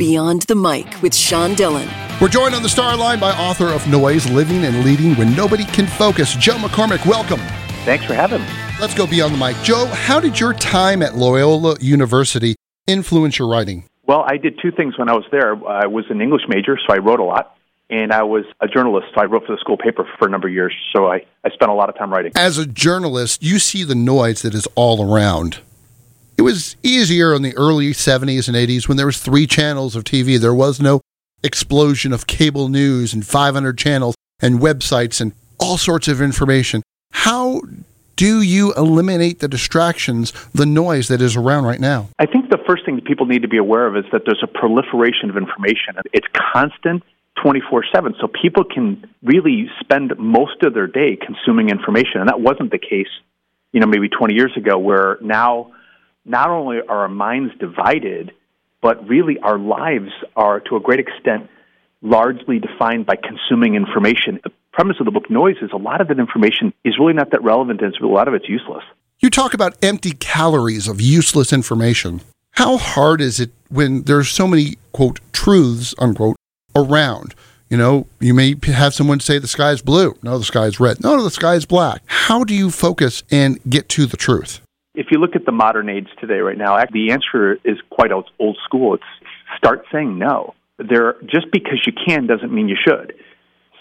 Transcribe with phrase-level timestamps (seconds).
[0.00, 1.86] Beyond the Mic with Sean Dillon.
[2.22, 5.66] We're joined on the star line by author of Noise Living and Leading When Nobody
[5.66, 7.04] Can Focus, Joe McCormack.
[7.04, 7.38] Welcome.
[7.84, 8.48] Thanks for having me.
[8.80, 9.58] Let's go beyond the mic.
[9.58, 13.84] Joe, how did your time at Loyola University influence your writing?
[14.06, 15.52] Well, I did two things when I was there.
[15.68, 17.54] I was an English major, so I wrote a lot.
[17.90, 20.48] And I was a journalist, so I wrote for the school paper for a number
[20.48, 20.72] of years.
[20.96, 22.32] So I, I spent a lot of time writing.
[22.36, 25.58] As a journalist, you see the noise that is all around.
[26.40, 30.04] It was easier in the early 70s and 80s when there was three channels of
[30.04, 30.40] TV.
[30.40, 31.02] There was no
[31.42, 36.82] explosion of cable news and 500 channels and websites and all sorts of information.
[37.12, 37.60] How
[38.16, 42.08] do you eliminate the distractions, the noise that is around right now?
[42.18, 44.42] I think the first thing that people need to be aware of is that there's
[44.42, 45.96] a proliferation of information.
[46.14, 47.02] It's constant
[47.42, 48.14] 24 7.
[48.18, 52.20] So people can really spend most of their day consuming information.
[52.20, 53.12] And that wasn't the case,
[53.72, 55.72] you know, maybe 20 years ago, where now
[56.24, 58.32] not only are our minds divided,
[58.82, 61.48] but really our lives are to a great extent
[62.02, 64.40] largely defined by consuming information.
[64.42, 67.30] The premise of the book Noise is a lot of that information is really not
[67.32, 68.84] that relevant and a lot of it's useless.
[69.18, 72.22] You talk about empty calories of useless information.
[72.52, 76.36] How hard is it when there's so many, quote, truths, unquote,
[76.74, 77.34] around?
[77.68, 80.16] You know, you may have someone say the sky is blue.
[80.22, 81.02] No, the sky is red.
[81.02, 82.02] No, no, the sky is black.
[82.06, 84.60] How do you focus and get to the truth?
[84.94, 88.28] If you look at the modern age today, right now, the answer is quite old,
[88.64, 88.94] school.
[88.94, 89.04] It's
[89.56, 90.54] start saying no.
[90.78, 93.14] There, just because you can doesn't mean you should.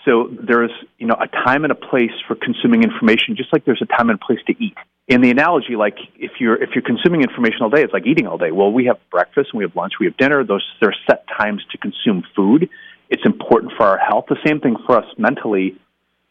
[0.06, 3.82] So there's, you know, a time and a place for consuming information, just like there's
[3.82, 4.76] a time and a place to eat.
[5.08, 8.28] In the analogy, like if you're if you're consuming information all day, it's like eating
[8.28, 8.52] all day.
[8.52, 10.44] Well, we have breakfast and we have lunch, we have dinner.
[10.44, 12.70] Those there are set times to consume food.
[13.10, 14.26] It's important for our health.
[14.30, 15.80] The same thing for us mentally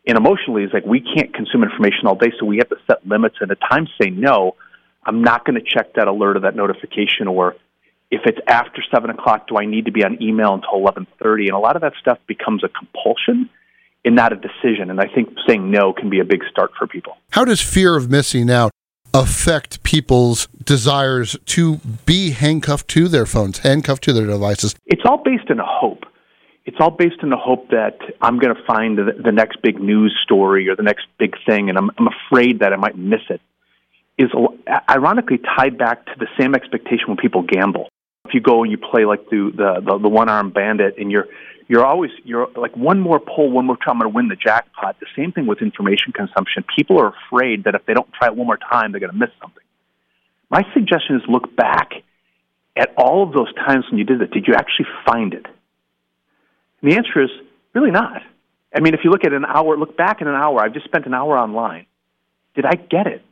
[0.06, 3.06] and emotionally is like we can't consume information all day, so we have to set
[3.06, 4.54] limits and at times say no.
[5.08, 7.56] I'm not going to check that alert or that notification, or
[8.10, 11.46] if it's after seven o'clock, do I need to be on email until eleven thirty?
[11.48, 13.50] And a lot of that stuff becomes a compulsion
[14.04, 14.90] and not a decision.
[14.90, 17.16] And I think saying no can be a big start for people.
[17.30, 18.70] How does fear of missing out
[19.14, 24.74] affect people's desires to be handcuffed to their phones, handcuffed to their devices?
[24.86, 26.04] It's all based in a hope.
[26.66, 29.80] It's all based in the hope that I'm going to find the, the next big
[29.80, 33.22] news story or the next big thing, and I'm, I'm afraid that I might miss
[33.30, 33.40] it.
[34.18, 34.30] Is
[34.90, 37.88] ironically tied back to the same expectation when people gamble.
[38.24, 41.10] If you go and you play like the the, the, the one armed bandit, and
[41.10, 41.26] you're
[41.68, 44.36] you're always you're like one more pull, one more try, I'm going to win the
[44.36, 44.98] jackpot.
[44.98, 46.64] The same thing with information consumption.
[46.76, 49.18] People are afraid that if they don't try it one more time, they're going to
[49.18, 49.62] miss something.
[50.50, 51.92] My suggestion is look back
[52.76, 54.30] at all of those times when you did it.
[54.30, 55.46] Did you actually find it?
[56.80, 57.30] And the answer is
[57.74, 58.22] really not.
[58.74, 60.60] I mean, if you look at an hour, look back in an hour.
[60.60, 61.86] I've just spent an hour online.
[62.54, 63.22] Did I get it?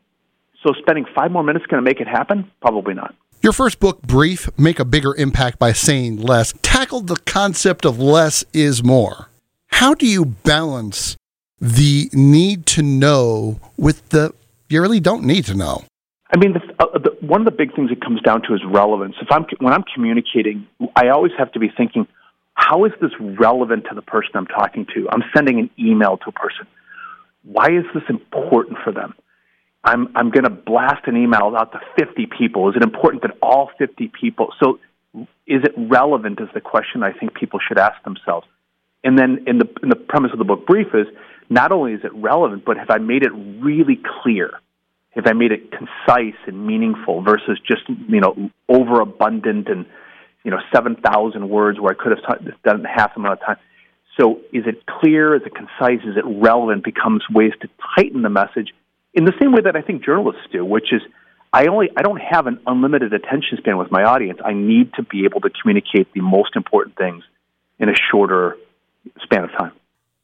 [0.66, 2.50] So spending five more minutes going to make it happen?
[2.60, 3.14] Probably not.
[3.40, 8.00] Your first book, Brief, Make a Bigger Impact by Saying Less, tackled the concept of
[8.00, 9.28] less is more.
[9.68, 11.16] How do you balance
[11.60, 14.34] the need to know with the
[14.68, 15.84] you really don't need to know?
[16.34, 18.60] I mean, the, uh, the, one of the big things it comes down to is
[18.66, 19.14] relevance.
[19.22, 20.66] If I'm when I'm communicating,
[20.96, 22.08] I always have to be thinking,
[22.54, 25.08] how is this relevant to the person I'm talking to?
[25.12, 26.66] I'm sending an email to a person.
[27.44, 29.14] Why is this important for them?
[29.86, 32.68] I'm I'm going to blast an email out to 50 people.
[32.68, 34.52] Is it important that all 50 people?
[34.60, 34.80] So,
[35.46, 36.40] is it relevant?
[36.40, 38.46] Is the question I think people should ask themselves.
[39.04, 41.06] And then, in the in the premise of the book brief is
[41.48, 44.50] not only is it relevant, but have I made it really clear?
[45.10, 49.86] Have I made it concise and meaningful versus just you know overabundant and
[50.42, 53.56] you know seven thousand words where I could have done half the amount of time?
[54.18, 55.36] So, is it clear?
[55.36, 56.04] Is it concise?
[56.04, 56.82] Is it relevant?
[56.82, 58.72] Becomes ways to tighten the message
[59.16, 61.00] in the same way that I think journalists do, which is
[61.52, 64.38] I only I don't have an unlimited attention span with my audience.
[64.44, 67.24] I need to be able to communicate the most important things
[67.78, 68.56] in a shorter
[69.22, 69.72] span of time.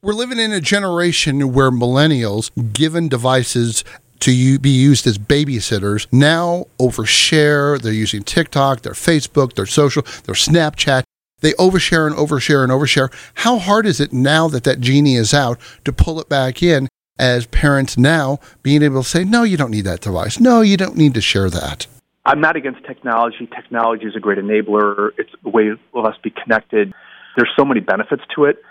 [0.01, 3.83] We're living in a generation where millennials, given devices
[4.19, 7.81] to be used as babysitters, now overshare.
[7.81, 11.03] They're using TikTok, their Facebook, their social, their Snapchat.
[11.39, 13.11] They overshare and overshare and overshare.
[13.35, 16.87] How hard is it now that that genie is out to pull it back in
[17.17, 20.39] as parents now being able to say, no, you don't need that device.
[20.39, 21.87] No, you don't need to share that.
[22.25, 23.47] I'm not against technology.
[23.53, 25.11] Technology is a great enabler.
[25.17, 26.93] It's a way of us be connected.
[27.35, 28.61] There's so many benefits to it.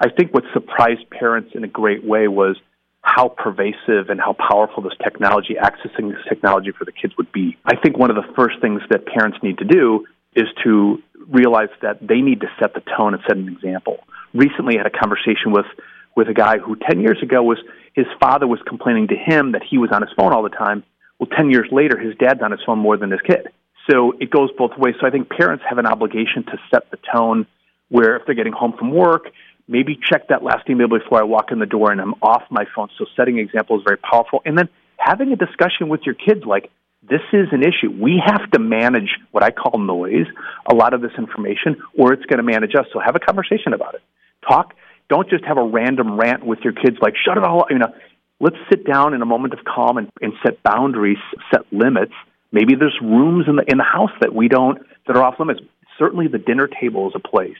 [0.00, 2.56] I think what surprised parents in a great way was
[3.02, 7.56] how pervasive and how powerful this technology, accessing this technology for the kids would be.
[7.64, 10.04] I think one of the first things that parents need to do
[10.34, 13.98] is to realize that they need to set the tone and set an example.
[14.34, 15.66] Recently, I had a conversation with
[16.16, 17.58] with a guy who 10 years ago was
[17.94, 20.84] his father was complaining to him that he was on his phone all the time.
[21.18, 23.48] Well, 10 years later, his dad's on his phone more than his kid.
[23.90, 24.94] So it goes both ways.
[25.00, 27.46] So I think parents have an obligation to set the tone
[27.88, 29.30] where if they're getting home from work,
[29.66, 32.64] maybe check that last email before I walk in the door and I'm off my
[32.74, 32.88] phone.
[32.98, 34.42] So setting example is very powerful.
[34.44, 34.68] And then
[34.98, 36.70] having a discussion with your kids like,
[37.08, 37.90] this is an issue.
[37.90, 40.26] We have to manage what I call noise,
[40.70, 42.86] a lot of this information, or it's going to manage us.
[42.92, 44.02] So have a conversation about it.
[44.46, 44.74] Talk.
[45.08, 47.70] Don't just have a random rant with your kids like, shut it all up.
[47.70, 47.92] You know,
[48.40, 51.18] let's sit down in a moment of calm and, and set boundaries,
[51.50, 52.12] set limits.
[52.52, 55.60] Maybe there's rooms in the in the house that we don't that are off limits.
[55.98, 57.56] Certainly, the dinner table is a place.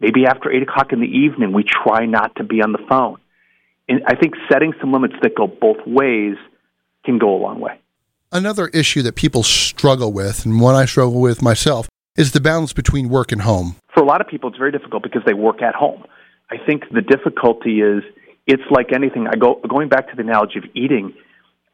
[0.00, 3.18] Maybe after eight o'clock in the evening, we try not to be on the phone.
[3.88, 6.36] And I think setting some limits that go both ways
[7.04, 7.78] can go a long way.
[8.32, 12.72] Another issue that people struggle with, and one I struggle with myself, is the balance
[12.72, 13.76] between work and home.
[13.92, 16.04] For a lot of people, it's very difficult because they work at home.
[16.50, 18.02] I think the difficulty is
[18.46, 19.26] it's like anything.
[19.28, 21.14] I go going back to the analogy of eating.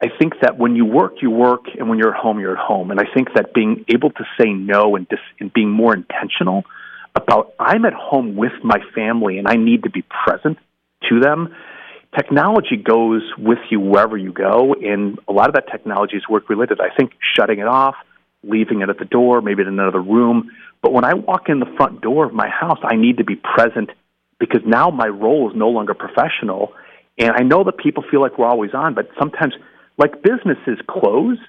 [0.01, 2.63] I think that when you work, you work, and when you're at home, you're at
[2.63, 2.91] home.
[2.91, 6.65] And I think that being able to say no and, dis- and being more intentional
[7.15, 10.59] about I'm at home with my family and I need to be present
[11.09, 11.55] to them.
[12.15, 16.49] Technology goes with you wherever you go, and a lot of that technology is work
[16.49, 16.79] related.
[16.79, 17.95] I think shutting it off,
[18.43, 20.51] leaving it at the door, maybe in another room.
[20.81, 23.35] But when I walk in the front door of my house, I need to be
[23.35, 23.89] present
[24.39, 26.73] because now my role is no longer professional.
[27.17, 29.53] And I know that people feel like we're always on, but sometimes,
[29.97, 31.39] like businesses close,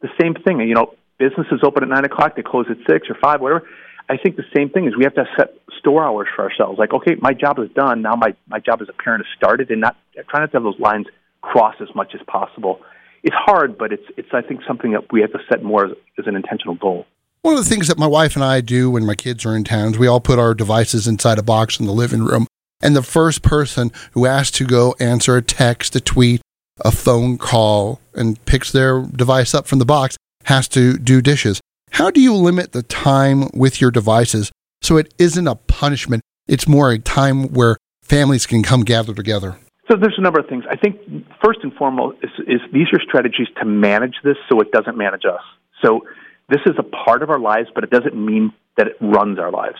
[0.00, 0.60] the same thing.
[0.60, 3.68] You know, businesses open at nine o'clock, they close at six or five, whatever.
[4.08, 6.78] I think the same thing is we have to set store hours for ourselves.
[6.78, 8.00] Like, okay, my job is done.
[8.00, 9.96] Now my, my job as a parent has started, and not
[10.30, 11.06] trying not to have those lines
[11.42, 12.80] cross as much as possible.
[13.22, 15.92] It's hard, but it's it's I think something that we have to set more as,
[16.18, 17.04] as an intentional goal.
[17.42, 19.62] One of the things that my wife and I do when my kids are in
[19.62, 22.46] town is we all put our devices inside a box in the living room.
[22.82, 26.40] And the first person who asks to go answer a text, a tweet,
[26.84, 31.60] a phone call, and picks their device up from the box has to do dishes.
[31.92, 34.50] How do you limit the time with your devices
[34.82, 36.22] so it isn't a punishment?
[36.48, 39.58] It's more a time where families can come gather together.
[39.90, 40.64] So there's a number of things.
[40.70, 41.00] I think
[41.44, 45.24] first and foremost is, is these are strategies to manage this so it doesn't manage
[45.24, 45.40] us.
[45.82, 46.02] So
[46.48, 49.50] this is a part of our lives, but it doesn't mean that it runs our
[49.50, 49.76] lives.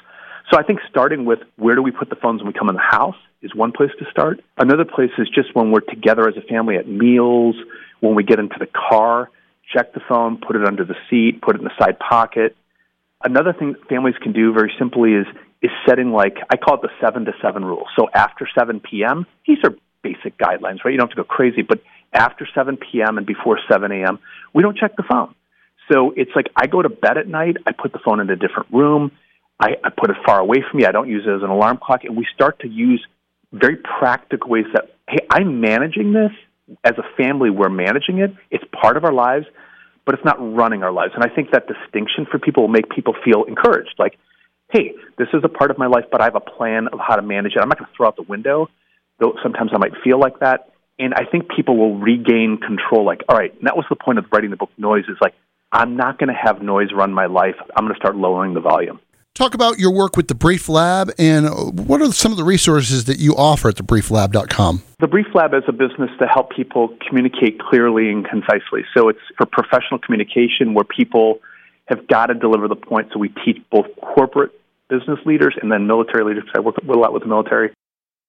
[0.51, 2.75] So I think starting with where do we put the phones when we come in
[2.75, 4.41] the house is one place to start.
[4.57, 7.55] Another place is just when we're together as a family at meals,
[8.01, 9.31] when we get into the car,
[9.73, 12.57] check the phone, put it under the seat, put it in the side pocket.
[13.23, 15.27] Another thing families can do very simply is
[15.61, 17.87] is setting like I call it the seven to seven rule.
[17.97, 20.93] So after seven PM, these are basic guidelines, right?
[20.93, 21.81] You don't have to go crazy, but
[22.13, 24.19] after seven PM and before seven AM,
[24.55, 25.35] we don't check the phone.
[25.91, 28.37] So it's like I go to bed at night, I put the phone in a
[28.37, 29.13] different room,
[29.61, 31.79] I, I put it far away from me, I don't use it as an alarm
[31.83, 33.05] clock, and we start to use
[33.53, 36.33] very practical ways that hey, I'm managing this
[36.85, 38.35] as a family, we're managing it.
[38.51, 39.47] It's part of our lives,
[40.05, 41.13] but it's not running our lives.
[41.15, 43.95] And I think that distinction for people will make people feel encouraged.
[43.99, 44.19] Like,
[44.71, 47.17] hey, this is a part of my life, but I have a plan of how
[47.17, 47.61] to manage it.
[47.61, 48.69] I'm not going to throw out the window,
[49.19, 50.73] though sometimes I might feel like that.
[50.99, 53.07] And I think people will regain control.
[53.07, 55.35] Like, all right, that was the point of writing the book Noise is like,
[55.73, 57.57] I'm not going to have noise run my life.
[57.77, 59.01] I'm going to start lowering the volume.
[59.35, 61.49] Talk about your work with the Brief Lab and
[61.87, 64.83] what are some of the resources that you offer at thebrieflab.com?
[64.99, 68.85] The Brief Lab is a business to help people communicate clearly and concisely.
[68.97, 71.39] So it's for professional communication where people
[71.87, 73.11] have got to deliver the point.
[73.13, 74.51] So we teach both corporate
[74.91, 76.45] business leaders and then military leaders.
[76.57, 77.73] I work a lot with the military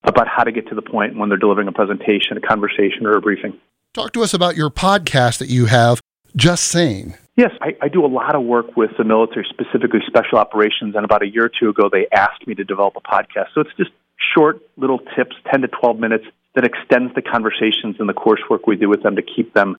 [0.03, 3.17] about how to get to the point when they're delivering a presentation, a conversation, or
[3.17, 3.59] a briefing.
[3.93, 5.99] Talk to us about your podcast that you have,
[6.35, 7.15] Just Saying.
[7.35, 10.95] Yes, I, I do a lot of work with the military, specifically special operations.
[10.95, 13.53] And about a year or two ago, they asked me to develop a podcast.
[13.53, 13.91] So it's just
[14.35, 18.75] short little tips, 10 to 12 minutes, that extends the conversations and the coursework we
[18.75, 19.77] do with them to keep them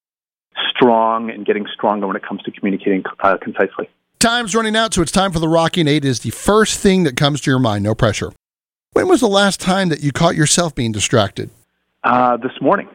[0.69, 3.91] strong and getting stronger when it comes to communicating uh, concisely.
[4.19, 6.05] Time's running out, so it's time for the Rocking Eight.
[6.05, 8.33] Is the first thing that comes to your mind, no pressure.
[8.93, 11.51] When was the last time that you caught yourself being distracted?
[12.05, 12.89] Uh, this morning.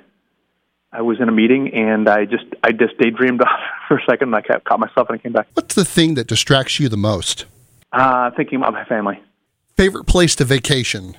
[0.96, 4.34] I was in a meeting and I just I just daydreamed off for a second
[4.34, 5.48] and I caught myself and I came back.
[5.54, 7.46] What's the thing that distracts you the most?
[7.92, 9.22] Uh, thinking about my family.
[9.76, 11.18] Favorite place to vacation?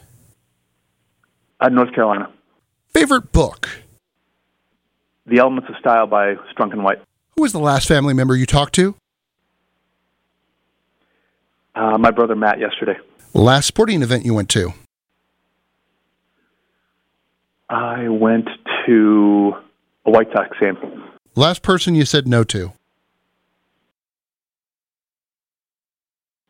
[1.61, 2.31] Uh, North Carolina.
[2.89, 3.69] Favorite book?
[5.27, 7.03] The Elements of Style by Strunk and White.
[7.35, 8.95] Who was the last family member you talked to?
[11.75, 12.97] Uh, my brother Matt yesterday.
[13.35, 14.73] Last sporting event you went to?
[17.69, 18.49] I went
[18.87, 19.55] to
[20.07, 20.77] a White Sox game.
[21.35, 22.73] Last person you said no to?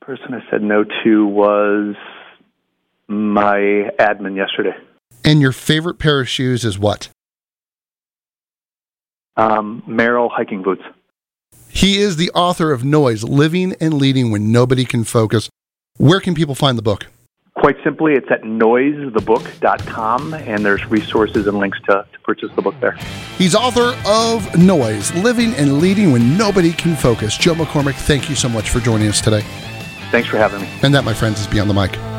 [0.00, 1.96] Person I said no to was
[3.08, 4.76] my admin yesterday.
[5.24, 7.08] And your favorite pair of shoes is what?
[9.36, 10.82] Um, Merrell hiking boots.
[11.68, 15.50] He is the author of Noise Living and Leading When Nobody Can Focus.
[15.96, 17.06] Where can people find the book?
[17.56, 22.74] Quite simply, it's at noisethebook.com, and there's resources and links to, to purchase the book
[22.80, 22.92] there.
[23.38, 27.36] He's author of Noise Living and Leading When Nobody Can Focus.
[27.36, 29.40] Joe McCormack, thank you so much for joining us today.
[30.10, 30.68] Thanks for having me.
[30.82, 32.15] And that, my friends, is Beyond the Mic.